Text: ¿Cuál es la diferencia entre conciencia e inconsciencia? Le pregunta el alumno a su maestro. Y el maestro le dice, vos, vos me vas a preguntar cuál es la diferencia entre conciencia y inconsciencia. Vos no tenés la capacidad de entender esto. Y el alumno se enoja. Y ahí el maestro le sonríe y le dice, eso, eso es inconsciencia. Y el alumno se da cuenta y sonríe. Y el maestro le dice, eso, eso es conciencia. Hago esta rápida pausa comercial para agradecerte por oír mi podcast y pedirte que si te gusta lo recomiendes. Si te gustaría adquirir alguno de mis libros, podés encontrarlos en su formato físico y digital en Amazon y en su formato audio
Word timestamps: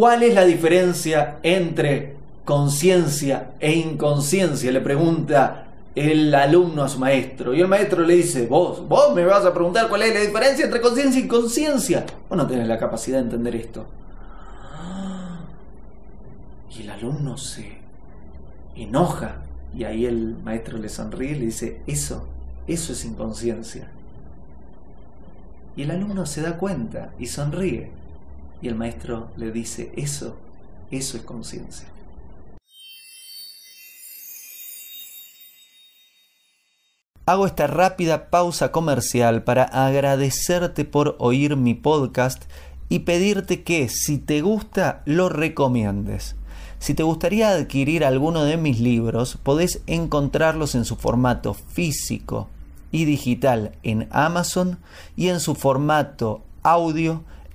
¿Cuál 0.00 0.22
es 0.22 0.34
la 0.34 0.46
diferencia 0.46 1.40
entre 1.42 2.16
conciencia 2.46 3.50
e 3.60 3.74
inconsciencia? 3.74 4.72
Le 4.72 4.80
pregunta 4.80 5.66
el 5.94 6.34
alumno 6.34 6.84
a 6.84 6.88
su 6.88 6.98
maestro. 6.98 7.52
Y 7.52 7.60
el 7.60 7.68
maestro 7.68 8.06
le 8.06 8.14
dice, 8.14 8.46
vos, 8.46 8.88
vos 8.88 9.14
me 9.14 9.26
vas 9.26 9.44
a 9.44 9.52
preguntar 9.52 9.90
cuál 9.90 10.00
es 10.04 10.14
la 10.14 10.20
diferencia 10.20 10.64
entre 10.64 10.80
conciencia 10.80 11.20
y 11.20 11.24
inconsciencia. 11.24 12.06
Vos 12.30 12.38
no 12.38 12.46
tenés 12.46 12.66
la 12.66 12.78
capacidad 12.78 13.18
de 13.18 13.24
entender 13.24 13.54
esto. 13.56 13.88
Y 16.74 16.80
el 16.80 16.88
alumno 16.88 17.36
se 17.36 17.76
enoja. 18.76 19.42
Y 19.76 19.84
ahí 19.84 20.06
el 20.06 20.34
maestro 20.42 20.78
le 20.78 20.88
sonríe 20.88 21.32
y 21.32 21.40
le 21.40 21.44
dice, 21.44 21.82
eso, 21.86 22.26
eso 22.66 22.94
es 22.94 23.04
inconsciencia. 23.04 23.90
Y 25.76 25.82
el 25.82 25.90
alumno 25.90 26.24
se 26.24 26.40
da 26.40 26.56
cuenta 26.56 27.10
y 27.18 27.26
sonríe. 27.26 27.99
Y 28.62 28.68
el 28.68 28.74
maestro 28.74 29.30
le 29.36 29.52
dice, 29.52 29.92
eso, 29.96 30.36
eso 30.90 31.16
es 31.16 31.22
conciencia. 31.22 31.88
Hago 37.26 37.46
esta 37.46 37.68
rápida 37.68 38.28
pausa 38.28 38.72
comercial 38.72 39.44
para 39.44 39.62
agradecerte 39.62 40.84
por 40.84 41.14
oír 41.20 41.56
mi 41.56 41.74
podcast 41.74 42.42
y 42.88 43.00
pedirte 43.00 43.62
que 43.62 43.88
si 43.88 44.18
te 44.18 44.40
gusta 44.40 45.02
lo 45.04 45.28
recomiendes. 45.28 46.34
Si 46.80 46.94
te 46.94 47.02
gustaría 47.02 47.50
adquirir 47.50 48.04
alguno 48.04 48.42
de 48.42 48.56
mis 48.56 48.80
libros, 48.80 49.38
podés 49.42 49.80
encontrarlos 49.86 50.74
en 50.74 50.84
su 50.84 50.96
formato 50.96 51.54
físico 51.54 52.48
y 52.90 53.04
digital 53.04 53.76
en 53.84 54.08
Amazon 54.10 54.78
y 55.14 55.28
en 55.28 55.38
su 55.38 55.54
formato 55.54 56.42
audio 56.62 57.22